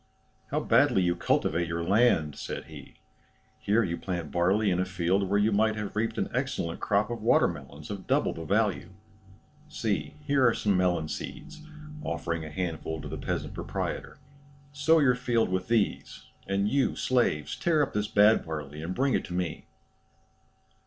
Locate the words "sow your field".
14.73-15.49